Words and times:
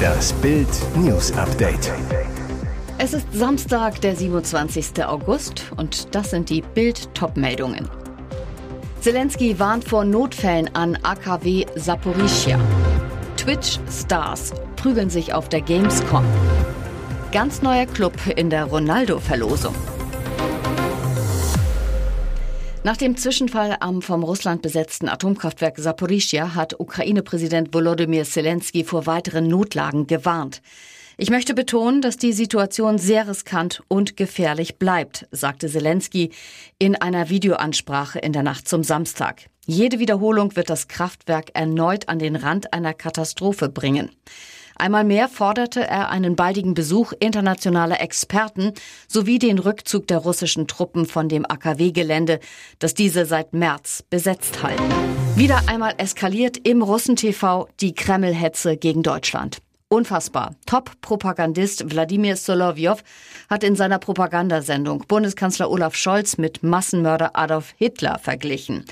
Das 0.00 0.32
Bild 0.34 0.68
News 0.96 1.32
Update. 1.32 1.92
Es 2.98 3.12
ist 3.12 3.26
Samstag, 3.32 4.00
der 4.00 4.14
27. 4.16 5.04
August 5.04 5.72
und 5.76 6.14
das 6.14 6.30
sind 6.30 6.50
die 6.50 6.62
Bild 6.62 7.14
Topmeldungen. 7.14 7.88
Zelensky 9.00 9.58
warnt 9.58 9.84
vor 9.84 10.04
Notfällen 10.04 10.74
an 10.74 10.98
AKW 11.02 11.64
Saporischia. 11.76 12.58
Twitch 13.36 13.78
Stars 13.90 14.52
prügeln 14.76 15.08
sich 15.08 15.32
auf 15.32 15.48
der 15.48 15.62
Gamescom. 15.62 16.24
Ganz 17.32 17.62
neuer 17.62 17.86
Club 17.86 18.14
in 18.36 18.50
der 18.50 18.64
Ronaldo-Verlosung. 18.64 19.74
Nach 22.82 22.96
dem 22.96 23.14
Zwischenfall 23.14 23.76
am 23.80 24.00
vom 24.00 24.24
Russland 24.24 24.62
besetzten 24.62 25.10
Atomkraftwerk 25.10 25.78
Saporischia 25.78 26.54
hat 26.54 26.80
Ukraine-Präsident 26.80 27.74
Volodymyr 27.74 28.24
Zelensky 28.24 28.84
vor 28.84 29.04
weiteren 29.04 29.48
Notlagen 29.48 30.06
gewarnt. 30.06 30.62
Ich 31.18 31.28
möchte 31.28 31.52
betonen, 31.52 32.00
dass 32.00 32.16
die 32.16 32.32
Situation 32.32 32.96
sehr 32.96 33.28
riskant 33.28 33.82
und 33.88 34.16
gefährlich 34.16 34.78
bleibt, 34.78 35.26
sagte 35.30 35.68
Zelensky 35.68 36.30
in 36.78 36.96
einer 36.96 37.28
Videoansprache 37.28 38.18
in 38.18 38.32
der 38.32 38.42
Nacht 38.42 38.66
zum 38.66 38.82
Samstag. 38.82 39.50
Jede 39.66 39.98
Wiederholung 39.98 40.56
wird 40.56 40.70
das 40.70 40.88
Kraftwerk 40.88 41.50
erneut 41.52 42.08
an 42.08 42.18
den 42.18 42.34
Rand 42.34 42.72
einer 42.72 42.94
Katastrophe 42.94 43.68
bringen. 43.68 44.10
Einmal 44.80 45.04
mehr 45.04 45.28
forderte 45.28 45.86
er 45.86 46.08
einen 46.08 46.36
baldigen 46.36 46.72
Besuch 46.72 47.12
internationaler 47.20 48.00
Experten 48.00 48.72
sowie 49.08 49.38
den 49.38 49.58
Rückzug 49.58 50.06
der 50.06 50.16
russischen 50.16 50.66
Truppen 50.68 51.04
von 51.04 51.28
dem 51.28 51.44
AKW-Gelände, 51.44 52.40
das 52.78 52.94
diese 52.94 53.26
seit 53.26 53.52
März 53.52 54.02
besetzt 54.08 54.62
halten. 54.62 54.82
Wieder 55.36 55.60
einmal 55.66 55.92
eskaliert 55.98 56.56
im 56.66 56.80
Russen-TV 56.80 57.68
die 57.80 57.94
Kreml-Hetze 57.94 58.78
gegen 58.78 59.02
Deutschland. 59.02 59.58
Unfassbar. 59.88 60.54
Top-Propagandist 60.64 61.90
Wladimir 61.90 62.36
Solovyov 62.36 63.04
hat 63.50 63.62
in 63.64 63.76
seiner 63.76 63.98
Propagandasendung 63.98 65.04
Bundeskanzler 65.06 65.70
Olaf 65.70 65.94
Scholz 65.94 66.38
mit 66.38 66.62
Massenmörder 66.62 67.36
Adolf 67.36 67.74
Hitler 67.76 68.18
verglichen. 68.18 68.86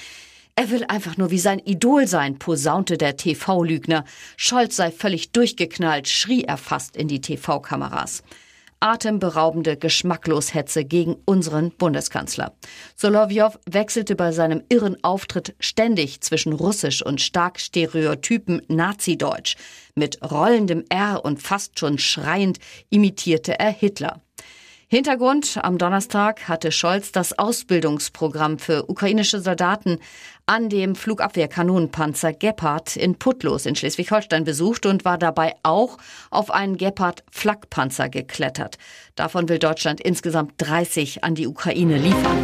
Er 0.59 0.71
will 0.71 0.85
einfach 0.89 1.17
nur 1.17 1.31
wie 1.31 1.39
sein 1.39 1.61
Idol 1.61 2.09
sein, 2.09 2.41
posaunte 2.41 2.99
der 2.99 3.17
TV-Lügner. 3.17 4.05
Scholz 4.37 4.75
sei 4.75 4.91
völlig 4.91 5.31
durchgeknallt, 5.31 6.09
schrie 6.09 6.43
er 6.43 6.57
fast 6.57 6.97
in 6.97 7.07
die 7.07 7.21
TV-Kameras. 7.21 8.25
Atemberaubende 8.81 9.77
Geschmackloshetze 9.77 10.85
gegen 10.85 11.15
unseren 11.27 11.71
Bundeskanzler. 11.71 12.55
Solovyov 12.97 13.61
wechselte 13.71 14.17
bei 14.17 14.33
seinem 14.33 14.65
irren 14.69 14.97
Auftritt 15.05 15.55
ständig 15.61 16.23
zwischen 16.23 16.53
russisch 16.53 17.07
und 17.07 17.21
stark 17.21 17.61
stereotypen 17.61 18.61
Nazi-Deutsch. 18.67 19.55
Mit 19.95 20.19
rollendem 20.29 20.83
R 20.89 21.25
und 21.25 21.41
fast 21.41 21.79
schon 21.79 21.99
schreiend 21.99 22.59
imitierte 22.91 23.61
er 23.61 23.71
Hitler. 23.71 24.23
Hintergrund 24.91 25.59
am 25.63 25.77
Donnerstag 25.77 26.49
hatte 26.49 26.73
Scholz 26.73 27.13
das 27.13 27.39
Ausbildungsprogramm 27.39 28.59
für 28.59 28.89
ukrainische 28.89 29.39
Soldaten 29.39 29.99
an 30.47 30.71
dem 30.71 30.95
Flugabwehrkanonenpanzer 30.95 32.33
Gepard 32.33 32.97
in 32.97 33.17
Putlos 33.19 33.67
in 33.67 33.77
Schleswig-Holstein 33.77 34.45
besucht 34.45 34.87
und 34.87 35.05
war 35.05 35.19
dabei 35.19 35.57
auch 35.63 35.99
auf 36.31 36.51
einen 36.51 36.79
Gepard 36.79 37.23
Flakpanzer 37.31 38.09
geklettert. 38.09 38.79
Davon 39.15 39.51
will 39.51 39.59
Deutschland 39.59 40.01
insgesamt 40.01 40.55
30 40.57 41.23
an 41.23 41.35
die 41.35 41.47
Ukraine 41.47 41.99
liefern. 41.99 42.39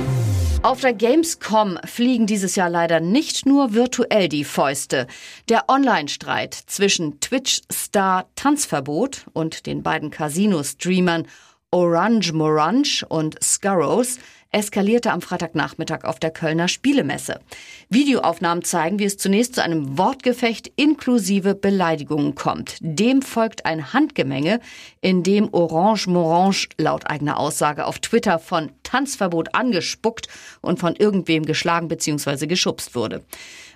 Auf 0.63 0.83
der 0.83 0.93
Gamescom 0.93 1.79
fliegen 1.87 2.27
dieses 2.27 2.57
Jahr 2.57 2.69
leider 2.69 3.01
nicht 3.01 3.47
nur 3.47 3.73
virtuell 3.73 4.29
die 4.29 4.45
Fäuste. 4.45 5.07
Der 5.49 5.71
Online-Streit 5.71 6.53
zwischen 6.55 7.21
Twitch-Star 7.21 8.27
Tanzverbot 8.35 9.27
und 9.33 9.65
den 9.65 9.83
beiden 9.83 10.11
Casino-Streamern 10.11 11.27
Orange 11.75 12.33
Morange 12.33 13.05
und 13.09 13.43
Scarrows 13.43 14.21
eskalierte 14.53 15.11
am 15.11 15.21
Freitagnachmittag 15.21 16.05
auf 16.05 16.21
der 16.21 16.31
Kölner 16.31 16.69
Spielemesse. 16.69 17.41
Videoaufnahmen 17.89 18.63
zeigen, 18.63 19.01
wie 19.01 19.05
es 19.05 19.17
zunächst 19.17 19.57
zu 19.57 19.63
einem 19.65 19.99
Wortgefecht 19.99 20.71
inklusive 20.77 21.57
Beleidigungen 21.57 22.37
kommt. 22.37 22.77
Dem 22.81 23.23
folgt 23.23 23.67
ein 23.67 23.93
Handgemenge, 23.93 24.61
in 25.01 25.25
dem 25.25 25.53
Orange 25.53 26.07
Morange 26.07 26.69
laut 26.79 27.11
eigener 27.11 27.41
Aussage 27.41 27.87
auf 27.87 27.99
Twitter 27.99 28.39
von 28.39 28.71
Tanzverbot 28.95 29.57
angespuckt 29.57 30.29
und 30.61 30.79
von 30.79 30.95
irgendwem 30.95 31.45
geschlagen 31.47 31.89
bzw. 31.89 32.47
geschubst 32.47 32.95
wurde. 32.95 33.25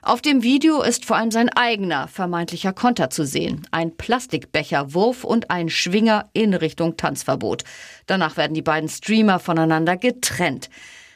Auf 0.00 0.22
dem 0.22 0.44
Video 0.44 0.80
ist 0.80 1.04
vor 1.04 1.16
allem 1.16 1.32
sein 1.32 1.48
eigener 1.48 2.06
vermeintlicher 2.06 2.72
Konter 2.72 3.10
zu 3.10 3.26
sehen. 3.26 3.66
Ein 3.72 3.96
Plastikbecherwurf 3.96 5.24
und 5.24 5.50
ein 5.50 5.70
Schwinger 5.70 6.30
in 6.34 6.54
Richtung 6.54 6.96
Tanzverbot. 6.96 7.64
Danach 8.06 8.36
werden 8.36 8.54
die 8.54 8.62
beiden 8.62 8.88
Streamer 8.88 9.40
voneinander 9.40 9.96
getrennt. 9.96 10.70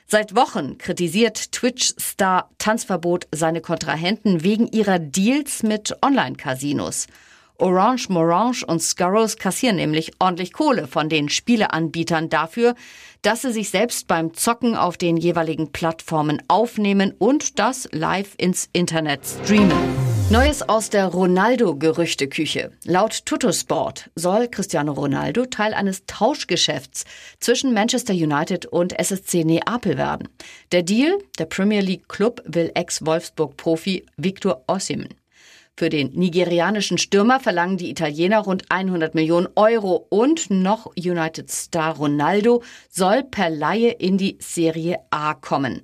Seit 0.09 0.35
Wochen 0.35 0.79
kritisiert 0.79 1.53
Twitch-Star 1.53 2.51
Tanzverbot 2.59 3.29
seine 3.31 3.61
Kontrahenten 3.61 4.43
wegen 4.43 4.67
ihrer 4.67 4.99
Deals 4.99 5.63
mit 5.63 5.97
Online-Casinos. 6.05 7.07
Orange 7.63 8.09
Morange 8.09 8.67
und 8.67 8.83
Scarrows 8.83 9.37
kassieren 9.37 9.77
nämlich 9.77 10.11
ordentlich 10.19 10.53
Kohle 10.53 10.89
von 10.89 11.09
den 11.09 11.29
Spieleanbietern 11.29 12.29
dafür, 12.29 12.75
dass 13.23 13.43
sie 13.43 13.53
sich 13.53 13.71
selbst 13.71 14.09
beim 14.09 14.35
Zocken 14.35 14.75
auf 14.75 14.97
den 14.97 15.17
jeweiligen 15.17 15.71
Plattformen 15.71 16.43
aufnehmen 16.49 17.15
und 17.17 17.61
das 17.61 17.89
live 17.93 18.35
ins 18.37 18.69
Internet 18.73 19.21
streamen. 19.25 19.79
Neues 20.29 20.69
aus 20.69 20.91
der 20.91 21.07
Ronaldo-Gerüchteküche. 21.07 22.73
Laut 22.85 23.27
Tuttosport 23.27 24.11
soll 24.17 24.49
Cristiano 24.49 24.91
Ronaldo 24.91 25.47
Teil 25.47 25.73
eines 25.73 26.05
Tauschgeschäfts 26.07 27.05
zwischen 27.39 27.75
Manchester 27.75 28.13
United 28.13 28.67
und 28.67 28.99
SSC 28.99 29.45
Neapel 29.45 29.97
werden. 29.97 30.29
Der 30.73 30.83
Deal, 30.83 31.17
der 31.39 31.45
Premier 31.45 31.81
League 31.81 32.09
Club 32.09 32.43
will 32.45 32.73
Ex-Wolfsburg-Profi 32.75 34.05
Victor 34.17 34.65
Osimhen. 34.67 35.22
Für 35.77 35.89
den 35.89 36.13
nigerianischen 36.13 36.99
Stürmer 36.99 37.41
verlangen 37.41 37.79
die 37.79 37.91
Italiener 37.91 38.41
rund 38.41 38.65
100 38.69 39.15
Millionen 39.15 39.49
Euro 39.57 40.07
und 40.11 40.51
noch 40.51 40.87
United 40.97 41.51
Star 41.51 41.97
Ronaldo 41.97 42.63
soll 42.91 43.25
per 43.25 43.49
Laie 43.49 43.91
in 43.91 44.19
die 44.19 44.37
Serie 44.39 44.99
A 45.11 45.33
kommen. 45.33 45.83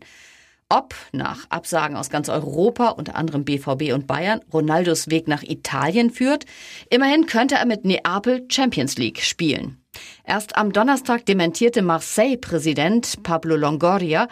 Ob 0.69 0.95
nach 1.13 1.47
Absagen 1.49 1.97
aus 1.97 2.11
ganz 2.11 2.29
Europa, 2.29 2.91
unter 2.91 3.17
anderem 3.17 3.47
BVB 3.47 3.95
und 3.95 4.07
Bayern, 4.07 4.41
Ronaldos 4.53 5.09
Weg 5.09 5.27
nach 5.27 5.43
Italien 5.43 6.11
führt, 6.11 6.45
immerhin 6.91 7.25
könnte 7.25 7.55
er 7.55 7.65
mit 7.65 7.87
Neapel 7.87 8.45
Champions 8.51 8.99
League 8.99 9.23
spielen. 9.23 9.83
Erst 10.25 10.57
am 10.57 10.75
Donnerstag 10.75 11.25
dementierte 11.25 11.81
Marseille-Präsident 11.81 13.23
Pablo 13.23 13.57
Longoria 13.57 14.29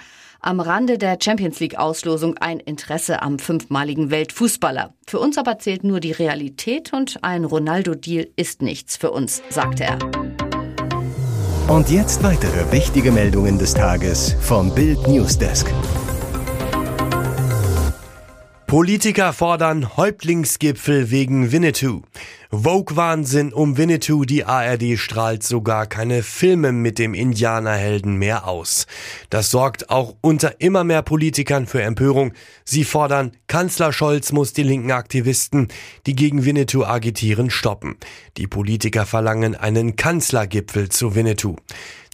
am 0.47 0.61
Rande 0.61 0.97
der 0.97 1.19
Champions 1.21 1.59
League-Auslosung 1.59 2.39
ein 2.39 2.61
Interesse 2.61 3.21
am 3.21 3.41
fünfmaligen 3.41 4.11
Weltfußballer. 4.11 4.95
Für 5.07 5.19
uns 5.19 5.39
aber 5.39 5.59
zählt 5.59 5.83
nur 5.83 5.99
die 5.99 6.13
Realität 6.13 6.93
und 6.93 7.19
ein 7.23 7.45
Ronaldo-Deal 7.45 8.29
ist 8.37 8.63
nichts 8.63 8.97
für 8.97 9.11
uns, 9.11 9.43
sagte 9.51 9.85
er. 9.85 9.99
Und 11.69 11.91
jetzt 11.91 12.23
weitere 12.23 12.71
wichtige 12.71 13.11
Meldungen 13.11 13.59
des 13.59 13.75
Tages 13.75 14.37
vom 14.41 14.73
Bild 14.73 15.09
Newsdesk. 15.09 15.67
Politiker 18.67 19.33
fordern 19.33 19.97
Häuptlingsgipfel 19.97 21.13
wegen 21.13 21.53
Winnetou. 21.53 22.03
Vogue-Wahnsinn 22.51 23.53
um 23.53 23.77
Winnetou, 23.77 24.25
die 24.25 24.45
ARD 24.45 24.99
strahlt 24.99 25.45
sogar 25.45 25.87
keine 25.87 26.25
Filme 26.25 26.73
mit 26.73 26.99
dem 26.99 27.15
Indianerhelden 27.15 28.17
mehr 28.17 28.49
aus. 28.49 28.89
Das 29.31 29.53
sorgt 29.53 29.91
auch 29.91 30.17
unter 30.21 30.61
immer 30.61 30.83
mehr 30.83 31.03
Politikern 31.03 31.69
für 31.69 31.81
Empörung. 31.83 32.33
Sie 32.65 32.83
fordern, 32.83 33.31
Kanzler 33.47 33.93
Scholz 33.93 34.33
muss 34.33 34.53
die 34.53 34.65
linken 34.65 34.91
Aktivisten, 34.91 35.69
die 36.07 36.17
gegen 36.17 36.45
Winnetou 36.45 36.85
agitieren, 36.85 37.51
stoppen. 37.51 37.97
Die 38.37 38.49
Politiker 38.49 39.07
verlangen 39.07 39.55
einen 39.55 39.95
Kanzlergipfel 39.95 40.89
zu 40.89 41.15
Winnetou. 41.15 41.55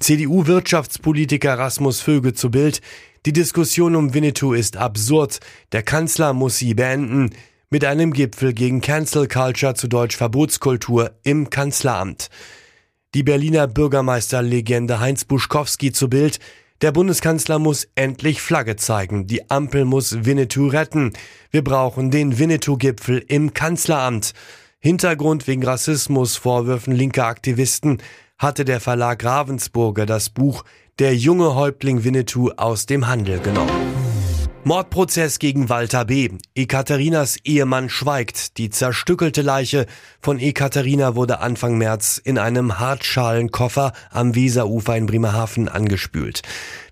CDU-Wirtschaftspolitiker 0.00 1.58
Rasmus 1.58 2.00
Vöge 2.00 2.34
zu 2.34 2.50
Bild, 2.50 2.82
die 3.24 3.32
Diskussion 3.32 3.94
um 3.94 4.14
Winnetou 4.14 4.52
ist 4.52 4.76
absurd. 4.76 5.38
Der 5.70 5.84
Kanzler 5.84 6.32
muss 6.32 6.58
sie 6.58 6.74
beenden. 6.74 7.30
Mit 7.70 7.84
einem 7.84 8.12
Gipfel 8.12 8.52
gegen 8.52 8.80
Cancel 8.80 9.28
Culture 9.28 9.74
zu 9.74 9.86
Deutsch 9.86 10.16
Verbotskultur 10.16 11.12
im 11.22 11.48
Kanzleramt. 11.48 12.30
Die 13.14 13.22
Berliner 13.22 13.68
Bürgermeisterlegende 13.68 14.98
Heinz 14.98 15.24
Buschkowski 15.24 15.92
zu 15.92 16.10
Bild. 16.10 16.40
Der 16.80 16.90
Bundeskanzler 16.90 17.60
muss 17.60 17.86
endlich 17.94 18.42
Flagge 18.42 18.74
zeigen. 18.74 19.28
Die 19.28 19.48
Ampel 19.50 19.84
muss 19.84 20.24
Winnetou 20.24 20.66
retten. 20.66 21.12
Wir 21.52 21.62
brauchen 21.62 22.10
den 22.10 22.40
Winnetou-Gipfel 22.40 23.24
im 23.28 23.54
Kanzleramt. 23.54 24.32
Hintergrund 24.80 25.46
wegen 25.46 25.62
Rassismusvorwürfen 25.62 26.92
linker 26.92 27.26
Aktivisten 27.26 27.98
hatte 28.42 28.64
der 28.64 28.80
Verlag 28.80 29.24
Ravensburger 29.24 30.04
das 30.04 30.28
Buch 30.28 30.64
Der 30.98 31.14
junge 31.14 31.54
Häuptling 31.54 32.02
Winnetou 32.02 32.50
aus 32.56 32.86
dem 32.86 33.06
Handel 33.06 33.38
genommen. 33.38 34.11
Mordprozess 34.64 35.40
gegen 35.40 35.68
Walter 35.70 36.04
B. 36.04 36.28
Ekaterinas 36.54 37.36
Ehemann 37.42 37.88
schweigt. 37.88 38.58
Die 38.58 38.70
zerstückelte 38.70 39.42
Leiche 39.42 39.86
von 40.20 40.38
Ekaterina 40.38 41.16
wurde 41.16 41.40
Anfang 41.40 41.78
März 41.78 42.20
in 42.22 42.38
einem 42.38 42.78
Hartschalenkoffer 42.78 43.92
am 44.10 44.36
Weserufer 44.36 44.96
in 44.96 45.06
Bremerhaven 45.06 45.68
angespült. 45.68 46.42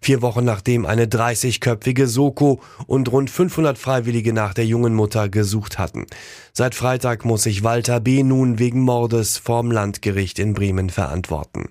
Vier 0.00 0.20
Wochen 0.20 0.44
nachdem 0.44 0.84
eine 0.84 1.05
30-köpfige 1.06 2.06
Soko 2.06 2.61
und 2.88 3.12
rund 3.12 3.31
500 3.31 3.78
Freiwillige 3.78 4.32
nach 4.32 4.52
der 4.52 4.66
jungen 4.66 4.94
Mutter 4.94 5.28
gesucht 5.28 5.78
hatten. 5.78 6.06
Seit 6.52 6.75
Freitag 6.75 7.25
muss 7.25 7.43
sich 7.43 7.62
Walter 7.62 8.00
B. 8.00 8.25
nun 8.25 8.58
wegen 8.58 8.81
Mordes 8.81 9.37
vorm 9.37 9.70
Landgericht 9.70 10.38
in 10.38 10.55
Bremen 10.55 10.90
verantworten. 10.90 11.69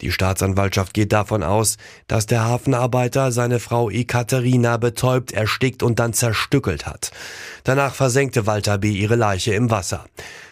Die 0.00 0.10
Staatsanwaltschaft 0.10 0.94
geht 0.94 1.12
davon 1.12 1.42
aus, 1.44 1.76
dass 2.08 2.26
der 2.26 2.44
Hafenarbeiter 2.44 3.30
seine 3.30 3.60
Frau 3.60 3.90
Ekaterina 3.90 4.78
betäubt, 4.78 5.35
erstickt 5.36 5.82
und 5.82 5.98
dann 5.98 6.12
zerstückelt 6.12 6.86
hat. 6.86 7.12
Danach 7.64 7.94
versenkte 7.94 8.46
Walter 8.46 8.78
B. 8.78 8.90
ihre 8.90 9.16
Leiche 9.16 9.54
im 9.54 9.70
Wasser. 9.70 10.06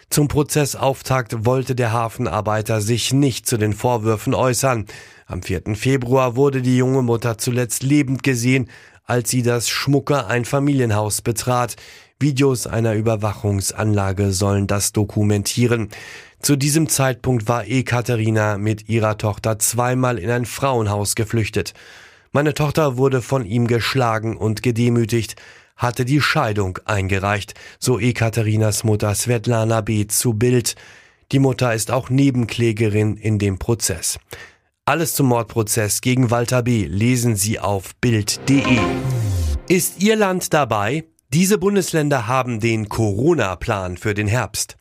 Zum 0.09 0.27
Prozessauftakt 0.27 1.45
wollte 1.45 1.75
der 1.75 1.91
Hafenarbeiter 1.91 2.79
sich 2.79 3.11
nicht 3.11 3.47
zu 3.47 3.57
den 3.57 3.73
Vorwürfen 3.73 4.33
äußern. 4.33 4.85
Am 5.25 5.41
4. 5.41 5.75
Februar 5.75 6.35
wurde 6.35 6.61
die 6.61 6.77
junge 6.77 7.01
Mutter 7.01 7.37
zuletzt 7.37 7.83
lebend 7.83 8.23
gesehen, 8.23 8.69
als 9.05 9.29
sie 9.29 9.41
das 9.41 9.67
schmucke 9.69 10.27
Einfamilienhaus 10.27 11.21
betrat. 11.21 11.75
Videos 12.19 12.65
einer 12.65 12.93
Überwachungsanlage 12.93 14.31
sollen 14.31 14.67
das 14.67 14.93
dokumentieren. 14.93 15.89
Zu 16.39 16.55
diesem 16.55 16.87
Zeitpunkt 16.87 17.47
war 17.47 17.67
Ekaterina 17.67 18.57
mit 18.57 18.87
ihrer 18.87 19.17
Tochter 19.17 19.59
zweimal 19.59 20.19
in 20.19 20.29
ein 20.29 20.45
Frauenhaus 20.45 21.15
geflüchtet. 21.15 21.73
Meine 22.35 22.53
Tochter 22.53 22.97
wurde 22.97 23.21
von 23.21 23.45
ihm 23.45 23.65
geschlagen 23.65 24.35
und 24.35 24.61
gedemütigt 24.61 25.37
hatte 25.77 26.03
die 26.03 26.19
Scheidung 26.19 26.79
eingereicht, 26.83 27.53
so 27.79 27.97
Ekaterinas 27.97 28.83
Mutter 28.83 29.15
Svetlana 29.15 29.79
B. 29.79 30.05
zu 30.07 30.33
Bild. 30.33 30.75
Die 31.31 31.39
Mutter 31.39 31.73
ist 31.73 31.91
auch 31.91 32.09
Nebenklägerin 32.09 33.15
in 33.15 33.39
dem 33.39 33.57
Prozess. 33.57 34.19
Alles 34.83 35.13
zum 35.13 35.27
Mordprozess 35.27 36.01
gegen 36.01 36.29
Walter 36.29 36.61
B. 36.61 36.83
lesen 36.87 37.37
Sie 37.37 37.57
auf 37.57 37.95
Bild.de. 38.01 38.79
Ist 39.69 40.03
Ihr 40.03 40.17
Land 40.17 40.53
dabei? 40.53 41.05
Diese 41.29 41.57
Bundesländer 41.57 42.27
haben 42.27 42.59
den 42.59 42.89
Corona-Plan 42.89 43.95
für 43.95 44.13
den 44.13 44.27
Herbst. 44.27 44.75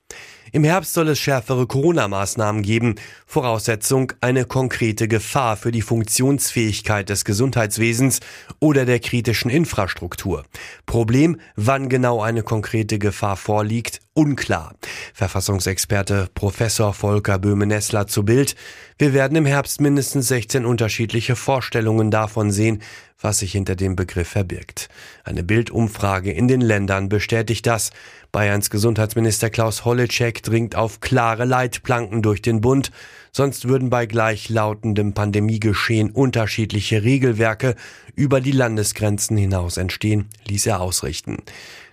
Im 0.54 0.62
Herbst 0.62 0.92
soll 0.92 1.08
es 1.08 1.18
schärfere 1.18 1.66
Corona-Maßnahmen 1.66 2.62
geben. 2.62 2.94
Voraussetzung 3.26 4.12
eine 4.20 4.44
konkrete 4.44 5.08
Gefahr 5.08 5.56
für 5.56 5.72
die 5.72 5.82
Funktionsfähigkeit 5.82 7.08
des 7.08 7.24
Gesundheitswesens 7.24 8.20
oder 8.60 8.84
der 8.84 9.00
kritischen 9.00 9.50
Infrastruktur. 9.50 10.44
Problem, 10.86 11.40
wann 11.56 11.88
genau 11.88 12.22
eine 12.22 12.44
konkrete 12.44 13.00
Gefahr 13.00 13.36
vorliegt, 13.36 13.98
unklar. 14.12 14.76
Verfassungsexperte 15.12 16.28
Professor 16.36 16.94
Volker 16.94 17.40
Böhme-Nessler 17.40 18.06
zu 18.06 18.24
Bild. 18.24 18.54
Wir 18.96 19.12
werden 19.12 19.36
im 19.36 19.46
Herbst 19.46 19.80
mindestens 19.80 20.28
16 20.28 20.64
unterschiedliche 20.64 21.34
Vorstellungen 21.34 22.12
davon 22.12 22.52
sehen, 22.52 22.80
was 23.20 23.38
sich 23.38 23.52
hinter 23.52 23.74
dem 23.74 23.96
Begriff 23.96 24.28
verbirgt. 24.28 24.88
Eine 25.24 25.42
Bildumfrage 25.42 26.30
in 26.30 26.46
den 26.46 26.60
Ländern 26.60 27.08
bestätigt 27.08 27.66
das. 27.66 27.90
Bayerns 28.34 28.68
Gesundheitsminister 28.68 29.48
Klaus 29.48 29.84
Holleczek 29.84 30.42
dringt 30.42 30.74
auf 30.74 30.98
klare 30.98 31.44
Leitplanken 31.44 32.20
durch 32.20 32.42
den 32.42 32.60
Bund, 32.60 32.90
sonst 33.30 33.68
würden 33.68 33.90
bei 33.90 34.06
gleichlautendem 34.06 35.14
Pandemiegeschehen 35.14 36.10
unterschiedliche 36.10 37.04
Regelwerke 37.04 37.76
über 38.16 38.40
die 38.40 38.50
Landesgrenzen 38.50 39.36
hinaus 39.36 39.76
entstehen, 39.76 40.30
ließ 40.48 40.66
er 40.66 40.80
ausrichten. 40.80 41.44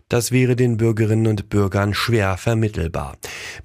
Das 0.10 0.32
wäre 0.32 0.56
den 0.56 0.78
Bürgerinnen 0.78 1.28
und 1.28 1.48
Bürgern 1.48 1.94
schwer 1.94 2.36
vermittelbar. 2.38 3.18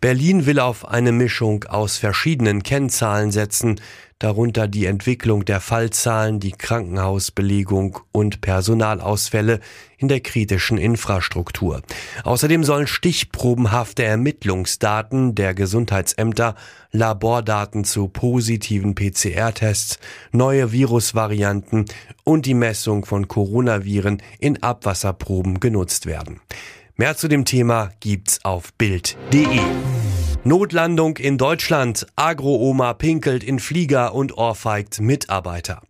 Berlin 0.02 0.44
will 0.44 0.60
auf 0.60 0.86
eine 0.86 1.12
Mischung 1.12 1.64
aus 1.64 1.96
verschiedenen 1.96 2.62
Kennzahlen 2.62 3.32
setzen, 3.32 3.80
darunter 4.18 4.66
die 4.66 4.86
Entwicklung 4.86 5.44
der 5.44 5.60
Fallzahlen, 5.60 6.40
die 6.40 6.52
Krankenhausbelegung 6.52 8.00
und 8.12 8.40
Personalausfälle 8.40 9.60
in 9.98 10.08
der 10.08 10.20
kritischen 10.20 10.78
Infrastruktur. 10.78 11.82
Außerdem 12.24 12.64
sollen 12.64 12.86
stichprobenhafte 12.86 14.04
Ermittlungsdaten 14.04 15.34
der 15.34 15.54
Gesundheitsämter, 15.54 16.54
Labordaten 16.92 17.84
zu 17.84 18.08
positiven 18.08 18.94
PCR-Tests, 18.94 19.98
neue 20.32 20.72
Virusvarianten 20.72 21.84
und 22.24 22.46
die 22.46 22.54
Messung 22.54 23.04
von 23.04 23.28
Coronaviren 23.28 24.22
in 24.38 24.62
Abwasserproben 24.62 25.60
genutzt 25.60 26.06
werden. 26.06 26.40
Mehr 26.96 27.16
zu 27.16 27.28
dem 27.28 27.44
Thema 27.44 27.90
gibt's 28.00 28.42
auf 28.42 28.72
Bild.de. 28.72 29.60
Notlandung 30.46 31.16
in 31.16 31.38
Deutschland. 31.38 32.06
Agro-Oma 32.14 32.94
pinkelt 32.94 33.42
in 33.42 33.58
Flieger 33.58 34.14
und 34.14 34.38
ohrfeigt 34.38 35.00
Mitarbeiter. 35.00 35.82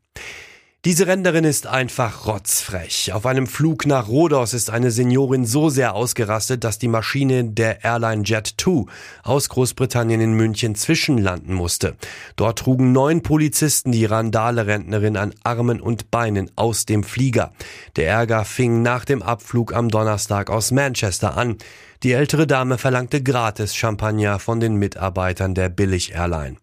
Diese 0.86 1.08
Renderin 1.08 1.42
ist 1.42 1.66
einfach 1.66 2.28
rotzfrech. 2.28 3.12
Auf 3.12 3.26
einem 3.26 3.48
Flug 3.48 3.86
nach 3.86 4.06
Rhodos 4.06 4.54
ist 4.54 4.70
eine 4.70 4.92
Seniorin 4.92 5.44
so 5.44 5.68
sehr 5.68 5.96
ausgerastet, 5.96 6.62
dass 6.62 6.78
die 6.78 6.86
Maschine 6.86 7.42
der 7.42 7.82
Airline 7.82 8.22
Jet 8.22 8.54
2 8.56 8.84
aus 9.24 9.48
Großbritannien 9.48 10.20
in 10.20 10.34
München 10.34 10.76
zwischenlanden 10.76 11.54
musste. 11.54 11.96
Dort 12.36 12.60
trugen 12.60 12.92
neun 12.92 13.24
Polizisten 13.24 13.90
die 13.90 14.04
Randale-Rentnerin 14.04 15.16
an 15.16 15.34
Armen 15.42 15.80
und 15.80 16.12
Beinen 16.12 16.52
aus 16.54 16.86
dem 16.86 17.02
Flieger. 17.02 17.50
Der 17.96 18.06
Ärger 18.06 18.44
fing 18.44 18.82
nach 18.82 19.04
dem 19.04 19.22
Abflug 19.22 19.74
am 19.74 19.88
Donnerstag 19.88 20.50
aus 20.50 20.70
Manchester 20.70 21.36
an. 21.36 21.56
Die 22.04 22.12
ältere 22.12 22.46
Dame 22.46 22.78
verlangte 22.78 23.24
gratis 23.24 23.74
Champagner 23.74 24.38
von 24.38 24.60
den 24.60 24.76
Mitarbeitern 24.76 25.52
der 25.56 25.68
Billig-Airline. 25.68 26.58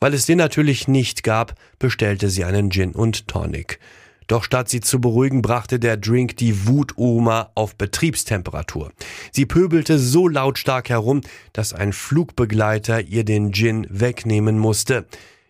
Weil 0.00 0.14
es 0.14 0.26
den 0.26 0.38
natürlich 0.38 0.88
nicht 0.88 1.22
gab, 1.22 1.54
bestellte 1.78 2.30
sie 2.30 2.44
einen 2.44 2.70
Gin 2.70 2.92
und 2.92 3.28
Tonic. 3.28 3.78
Doch 4.26 4.44
statt 4.44 4.68
sie 4.68 4.80
zu 4.80 5.00
beruhigen, 5.00 5.42
brachte 5.42 5.78
der 5.80 5.96
Drink 5.96 6.36
die 6.36 6.66
Wutoma 6.66 7.50
auf 7.54 7.74
Betriebstemperatur. 7.74 8.92
Sie 9.32 9.44
pöbelte 9.44 9.98
so 9.98 10.28
lautstark 10.28 10.88
herum, 10.88 11.20
dass 11.52 11.74
ein 11.74 11.92
Flugbegleiter 11.92 13.00
ihr 13.00 13.24
den 13.24 13.52
Gin 13.52 13.86
wegnehmen 13.90 14.56
musste. 14.58 15.06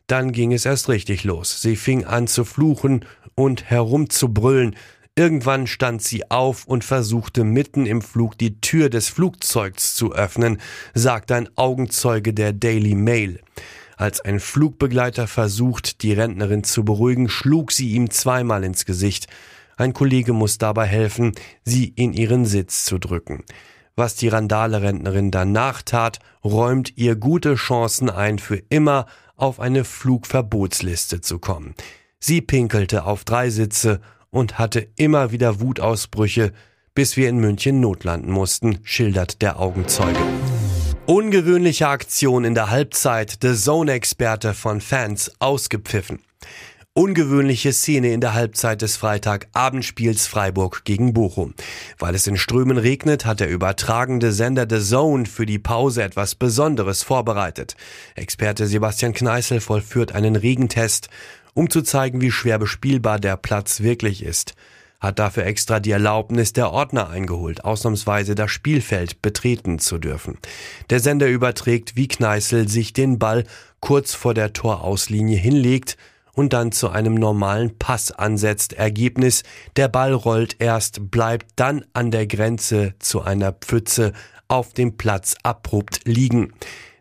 Dann 0.07 0.33
ging 0.33 0.53
es 0.53 0.65
erst 0.65 0.89
richtig 0.89 1.25
los. 1.25 1.61
Sie 1.61 1.77
fing 1.77 2.05
an 2.05 2.27
zu 2.27 2.45
fluchen 2.45 3.05
und 3.35 3.71
herumzubrüllen. 3.71 4.75
Irgendwann 5.15 5.67
stand 5.67 6.03
sie 6.03 6.31
auf 6.31 6.65
und 6.65 6.83
versuchte 6.83 7.45
mitten 7.45 7.85
im 7.85 8.01
Flug 8.01 8.39
die 8.39 8.63
Tür 8.63 8.89
des 8.89 9.11
Flugzeugs 9.11 9.95
zu 9.95 10.15
öffnen, 10.15 10.59
sagt 10.95 11.31
ein 11.33 11.51
Augenzeuge 11.57 12.33
der 12.33 12.55
Daily 12.55 12.95
Mail. 12.95 13.41
Als 14.01 14.23
ein 14.23 14.41
Flugbegleiter 14.41 15.27
versucht, 15.27 16.01
die 16.01 16.15
Rentnerin 16.15 16.65
zu 16.65 16.87
beruhigen, 16.87 17.29
schlug 17.29 17.71
sie 17.71 17.91
ihm 17.91 18.09
zweimal 18.09 18.65
ins 18.65 18.87
Gesicht. 18.87 19.27
Ein 19.77 19.93
Kollege 19.93 20.33
muss 20.33 20.57
dabei 20.57 20.87
helfen, 20.87 21.33
sie 21.65 21.89
in 21.89 22.15
ihren 22.15 22.47
Sitz 22.47 22.87
zu 22.87 22.97
drücken. 22.97 23.45
Was 23.97 24.15
die 24.15 24.29
Randale-Rentnerin 24.29 25.31
danach 25.31 25.83
tat, 25.83 26.19
räumt 26.43 26.97
ihr 26.97 27.15
gute 27.15 27.57
Chancen 27.57 28.09
ein, 28.09 28.39
für 28.39 28.57
immer 28.71 29.05
auf 29.37 29.61
eine 29.61 29.85
Flugverbotsliste 29.85 31.21
zu 31.21 31.39
kommen. 31.39 31.75
Sie 32.19 32.41
pinkelte 32.41 33.05
auf 33.05 33.25
drei 33.25 33.51
Sitze 33.51 34.01
und 34.31 34.59
hatte 34.59 34.89
immer 34.97 35.31
wieder 35.31 35.61
Wutausbrüche, 35.61 36.53
bis 36.95 37.19
wir 37.19 37.29
in 37.29 37.37
München 37.37 37.81
notlanden 37.81 38.33
mussten, 38.33 38.79
schildert 38.83 39.43
der 39.43 39.61
Augenzeuge. 39.61 40.21
Ungewöhnliche 41.11 41.89
Aktion 41.89 42.45
in 42.45 42.55
der 42.55 42.71
Halbzeit, 42.71 43.39
The 43.43 43.57
Zone-Experte 43.57 44.55
von 44.55 44.81
Fans 44.81 45.33
ausgepfiffen. 45.41 46.21
Ungewöhnliche 46.93 47.73
Szene 47.73 48.13
in 48.13 48.21
der 48.21 48.35
Halbzeit 48.35 48.81
des 48.81 48.97
Freitagabendspiels 48.97 50.29
Freiburg 50.29 50.85
gegen 50.85 51.13
Bochum. 51.13 51.55
Weil 51.99 52.15
es 52.15 52.29
in 52.29 52.37
Strömen 52.37 52.79
regnet, 52.79 53.27
hat 53.27 53.41
der 53.41 53.51
übertragende 53.51 54.31
Sender 54.31 54.69
The 54.71 54.79
Zone 54.79 55.27
für 55.27 55.47
die 55.47 55.59
Pause 55.59 56.05
etwas 56.05 56.37
Besonderes 56.37 57.03
vorbereitet. 57.03 57.75
Experte 58.15 58.69
Sebastian 58.69 59.13
Kneißl 59.13 59.59
vollführt 59.59 60.13
einen 60.13 60.37
Regentest, 60.37 61.09
um 61.55 61.71
zu 61.71 61.83
zeigen, 61.83 62.21
wie 62.21 62.31
schwer 62.31 62.61
bespielbar 62.61 63.19
der 63.19 63.37
Platz 63.37 63.81
wirklich 63.81 64.23
ist 64.23 64.55
hat 65.01 65.19
dafür 65.19 65.47
extra 65.47 65.81
die 65.81 65.91
Erlaubnis 65.91 66.53
der 66.53 66.71
Ordner 66.71 67.09
eingeholt, 67.09 67.65
ausnahmsweise 67.65 68.35
das 68.35 68.51
Spielfeld 68.51 69.23
betreten 69.23 69.79
zu 69.79 69.99
dürfen. 69.99 70.39
Der 70.91 71.01
Sender 71.01 71.29
überträgt, 71.29 71.97
wie 71.97 72.09
Kneißl 72.09 72.69
sich 72.69 72.93
den 72.93 73.19
Ball 73.19 73.45
kurz 73.81 74.15
vor 74.15 74.35
der 74.35 74.53
Torauslinie 74.53 75.39
hinlegt 75.39 75.97
und 76.33 76.53
dann 76.53 76.71
zu 76.71 76.91
einem 76.91 77.15
normalen 77.15 77.77
Pass 77.79 78.13
ansetzt. 78.13 78.75
Ergebnis, 78.75 79.43
der 79.77 79.89
Ball 79.89 80.13
rollt 80.13 80.57
erst, 80.59 81.11
bleibt 81.11 81.47
dann 81.57 81.85
an 81.93 82.11
der 82.11 82.27
Grenze 82.27 82.95
zu 82.99 83.23
einer 83.23 83.53
Pfütze 83.53 84.13
auf 84.49 84.75
dem 84.75 84.97
Platz 84.97 85.37
abrupt 85.43 86.01
liegen. 86.05 86.53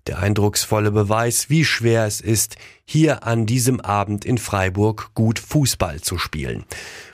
Der 0.09 0.17
eindrucksvolle 0.17 0.89
Beweis, 0.89 1.51
wie 1.51 1.63
schwer 1.63 2.07
es 2.07 2.19
ist, 2.19 2.55
hier 2.83 3.27
an 3.27 3.45
diesem 3.45 3.79
Abend 3.79 4.25
in 4.25 4.39
Freiburg 4.39 5.11
gut 5.13 5.37
Fußball 5.37 6.01
zu 6.01 6.17
spielen. 6.17 6.65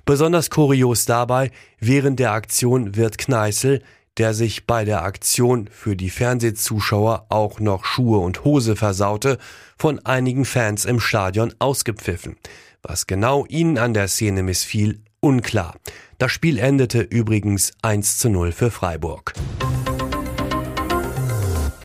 Besonders 0.05 0.49
kurios 0.49 1.03
dabei, 1.03 1.51
während 1.81 2.21
der 2.21 2.31
Aktion 2.31 2.95
wird 2.95 3.17
Kneißl, 3.17 3.81
der 4.15 4.33
sich 4.33 4.65
bei 4.65 4.85
der 4.85 5.03
Aktion 5.03 5.67
für 5.69 5.97
die 5.97 6.09
Fernsehzuschauer 6.09 7.25
auch 7.27 7.59
noch 7.59 7.83
Schuhe 7.83 8.19
und 8.19 8.45
Hose 8.45 8.77
versaute, 8.77 9.39
von 9.77 9.99
einigen 10.05 10.45
Fans 10.45 10.85
im 10.85 11.01
Stadion 11.01 11.53
ausgepfiffen. 11.59 12.37
Was 12.81 13.07
genau 13.07 13.45
ihnen 13.49 13.77
an 13.77 13.93
der 13.93 14.07
Szene 14.07 14.41
missfiel, 14.41 15.01
unklar. 15.19 15.75
Das 16.17 16.31
Spiel 16.31 16.59
endete 16.59 17.01
übrigens 17.01 17.73
1 17.81 18.19
zu 18.19 18.29
0 18.29 18.53
für 18.53 18.71
Freiburg. 18.71 19.33